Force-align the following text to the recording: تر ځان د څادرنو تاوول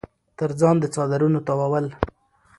تر 0.37 0.49
ځان 0.59 0.75
د 0.79 0.85
څادرنو 0.93 1.39
تاوول 1.47 1.85